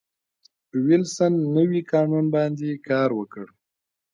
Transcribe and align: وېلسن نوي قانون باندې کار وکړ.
وېلسن 0.85 1.33
نوي 1.55 1.81
قانون 1.91 2.25
باندې 2.35 2.69
کار 2.87 3.09
وکړ. 3.19 3.45